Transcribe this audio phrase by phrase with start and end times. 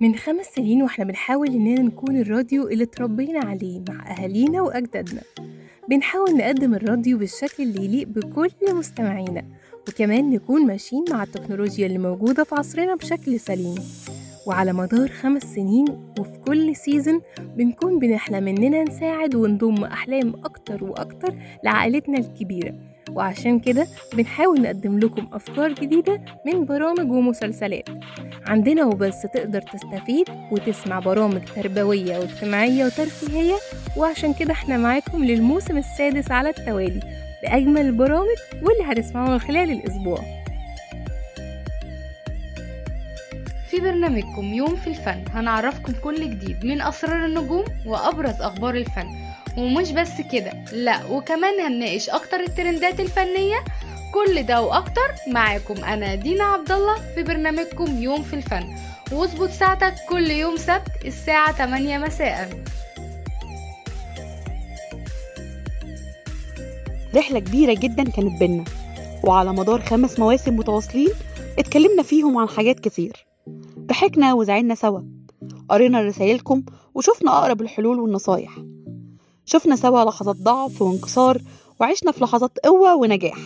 [0.00, 5.20] من خمس سنين وإحنا بنحاول إننا نكون الراديو اللي اتربينا عليه مع أهالينا وأجدادنا.
[5.88, 9.44] بنحاول نقدم الراديو بالشكل اللي يليق بكل مستمعينا
[9.88, 13.74] وكمان نكون ماشيين مع التكنولوجيا اللي موجودة في عصرنا بشكل سليم.
[14.46, 15.84] وعلى مدار خمس سنين
[16.20, 17.20] وفي كل سيزن
[17.56, 22.74] بنكون بنحلم إننا نساعد ونضم أحلام أكتر وأكتر لعائلتنا الكبيرة.
[23.10, 27.88] وعشان كده بنحاول نقدم لكم أفكار جديدة من برامج ومسلسلات.
[28.46, 33.54] عندنا وبس تقدر تستفيد وتسمع برامج تربوية واجتماعية وترفيهية.
[33.96, 37.00] وعشان كده إحنا معاكم للموسم السادس على التوالي
[37.42, 40.18] بأجمل البرامج واللي هتسمعوها خلال الأسبوع.
[43.70, 49.23] في برنامجكم يوم في الفن هنعرفكم كل جديد من أسرار النجوم وأبرز أخبار الفن.
[49.58, 53.64] ومش بس كده لا وكمان هنناقش أكتر الترندات الفنية.
[54.14, 58.64] كل ده وأكتر معاكم أنا دينا عبد الله في برنامجكم يوم في الفن.
[59.12, 62.64] واظبط ساعتك كل يوم سبت الساعة 8 مساءً.
[67.14, 68.64] رحلة كبيرة جدا كانت بينا
[69.24, 71.10] وعلى مدار خمس مواسم متواصلين
[71.58, 73.26] اتكلمنا فيهم عن حاجات كتير.
[73.78, 75.00] ضحكنا وزعلنا سوا
[75.68, 76.62] قرينا رسايلكم
[76.94, 78.50] وشفنا أقرب الحلول والنصايح.
[79.46, 81.40] شفنا سوا لحظات ضعف وانكسار
[81.80, 83.38] وعشنا في لحظات قوة ونجاح.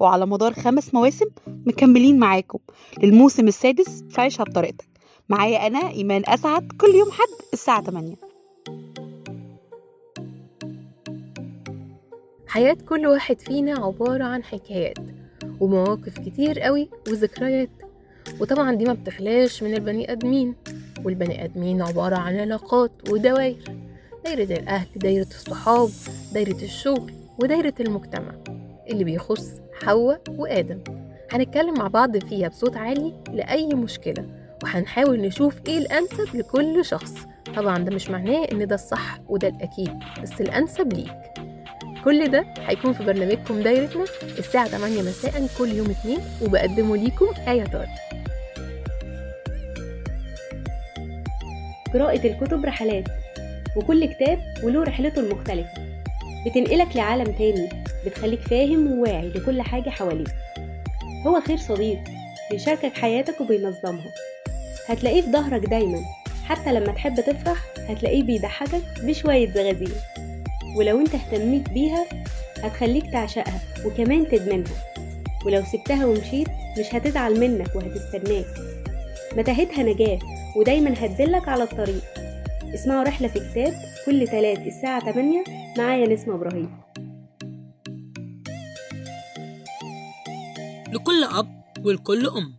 [0.00, 2.58] وعلى مدار خمس مواسم مكملين معاكم
[3.02, 4.88] للموسم السادس في عيشها بطريقتك.
[5.28, 8.16] معايا أنا إيمان أسعد كل يوم حد الساعة 8
[12.46, 14.98] حياة كل واحد فينا عبارة عن حكايات
[15.60, 17.70] ومواقف كتير قوي وذكريات.
[18.40, 20.54] وطبعا دي ما بتخلاش من البني آدمين
[21.04, 23.84] والبني آدمين عبارة عن علاقات ودوائر.
[24.24, 25.88] دايرة الأهل دايرة الصحاب
[26.32, 27.12] دايرة الشغل
[27.42, 28.32] ودايرة المجتمع.
[28.90, 29.46] اللي بيخص
[29.84, 30.80] حواء وآدم.
[31.32, 34.26] هنتكلم مع بعض فيها بصوت عالي لأي مشكلة
[34.64, 37.14] وهنحاول نشوف إيه الأنسب لكل شخص.
[37.56, 39.90] طبعا ده مش معناه إن ده الصح وده الأكيد
[40.22, 41.14] بس الأنسب ليك.
[42.04, 44.04] كل ده هيكون في برنامجكم دايرتنا
[44.38, 47.88] الساعة 8 مساء كل يوم اتنين وبقدمه ليكم آية طارق.
[51.94, 53.04] قراءة الكتب رحلات.
[53.76, 55.94] وكل كتاب وله رحلته المختلفة.
[56.46, 57.68] بتنقلك لعالم تاني
[58.06, 60.34] بتخليك فاهم وواعي لكل حاجة حواليك.
[61.26, 61.98] هو خير صديق
[62.50, 64.12] بيشاركك حياتك وبينظمها.
[64.86, 66.00] هتلاقيه في ظهرك دايما.
[66.44, 67.58] حتى لما تحب تفرح
[67.88, 69.94] هتلاقيه بيضحكك بشوية زغازير
[70.76, 72.06] ولو انت اهتميت بيها
[72.62, 74.72] هتخليك تعشقها وكمان تدمنها.
[75.46, 76.48] ولو سبتها ومشيت
[76.78, 78.46] مش هتزعل منك وهتستناك.
[79.36, 80.18] متاهتها نجاة
[80.56, 82.23] ودايما هتدلك على الطريق.
[82.74, 83.72] اسمعوا رحلة في كتاب
[84.06, 85.44] كل تلات الساعة 8
[85.78, 86.70] معايا نسمة إبراهيم.
[90.92, 92.54] لكل أب ولكل أم.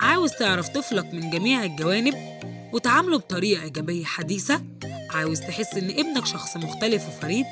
[0.00, 2.14] عاوز تعرف طفلك من جميع الجوانب
[2.72, 4.60] وتعامله بطريقة إيجابية حديثة؟
[5.10, 7.46] عاوز تحس إن ابنك شخص مختلف وفريد؟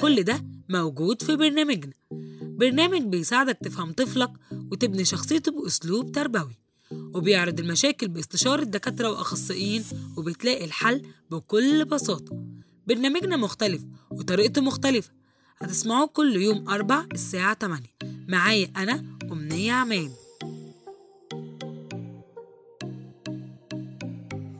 [0.00, 1.92] كل ده موجود في برنامجنا.
[2.42, 4.30] برنامج بيساعدك تفهم طفلك
[4.72, 6.67] وتبني شخصيته بأسلوب تربوي.
[6.92, 9.84] وبيعرض المشاكل باستشارة دكاترة وأخصائيين
[10.16, 12.44] وبتلاقي الحل بكل بساطة.
[12.86, 15.10] برنامجنا مختلف وطريقته مختلفة.
[15.58, 17.82] هتسمعوه كل يوم أربع الساعة 8
[18.28, 20.12] معايا أنا أمنية عماد.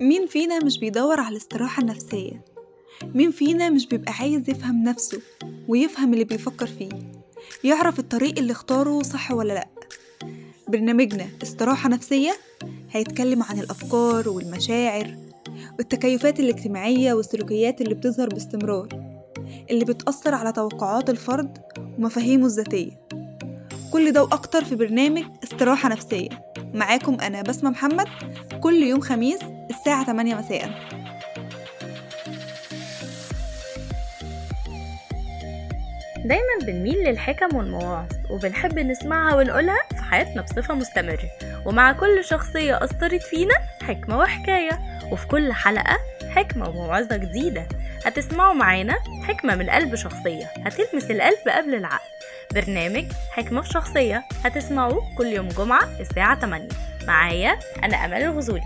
[0.00, 2.44] مين فينا مش بيدور على الاستراحة النفسية؟
[3.14, 5.20] مين فينا مش بيبقى عايز يفهم نفسه
[5.68, 6.88] ويفهم اللي بيفكر فيه؟
[7.64, 9.68] يعرف الطريق اللي اختاره صح ولا لأ.
[10.68, 12.32] برنامجنا استراحة نفسية
[12.90, 15.14] هيتكلم عن الأفكار والمشاعر
[15.78, 18.88] والتكيفات الاجتماعية والسلوكيات اللي بتظهر باستمرار
[19.70, 21.58] اللي بتأثر على توقعات الفرد
[21.98, 22.90] ومفاهيمه الذاتية.
[23.92, 26.28] كل ده وأكتر في برنامج استراحة نفسية.
[26.74, 28.06] معاكم أنا بسمة محمد
[28.60, 29.40] كل يوم خميس
[29.70, 30.70] الساعة 8 مساءً.
[36.24, 39.78] دايما بنميل للحكم والمواعظ وبنحب نسمعها ونقولها
[40.10, 41.30] حياتنا بصفة مستمرة.
[41.64, 44.78] ومع كل شخصية أثرت فينا حكمة وحكاية.
[45.10, 45.98] وفي كل حلقة
[46.30, 47.66] حكمة وموعظة جديدة.
[48.04, 50.50] هتسمعوا معانا حكمة من قلب شخصية.
[50.66, 52.08] هتلمس القلب قبل العقل.
[52.54, 54.24] برنامج حكمة في شخصية.
[54.44, 56.68] هتسمعوه كل يوم جمعة الساعة 8
[57.06, 58.62] معايا أنا أمل الغزولي.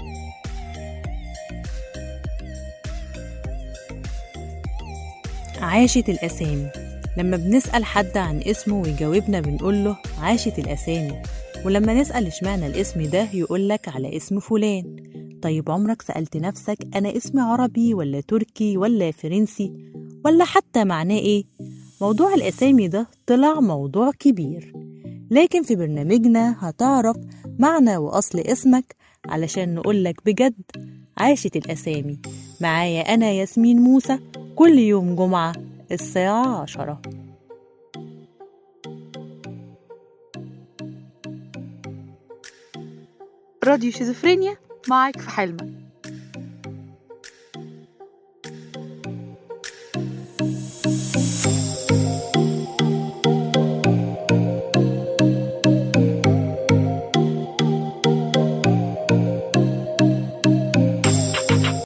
[5.60, 6.91] عاشت الأسامي.
[7.18, 11.22] لما بنسأل حد عن اسمه ويجاوبنا بنقول له عاشت الأسامي
[11.64, 14.96] ولما نسأل اشمعنى الاسم ده يقولك على اسم فلان.
[15.42, 19.72] طيب عمرك سألت نفسك أنا اسمي عربي ولا تركي ولا فرنسي
[20.24, 21.44] ولا حتى معناه إيه؟
[22.00, 24.72] موضوع الأسامي ده طلع موضوع كبير.
[25.30, 27.16] لكن في برنامجنا هتعرف
[27.58, 28.96] معنى وأصل اسمك
[29.28, 30.54] علشان نقولك بجد
[31.18, 32.18] عاشت الأسامي.
[32.60, 34.18] معايا أنا ياسمين موسى
[34.56, 35.52] كل يوم جمعة
[35.92, 37.02] الساعة عشرة.
[43.64, 44.56] راديو شيزوفرينيا
[44.88, 45.81] معاك في حلمك.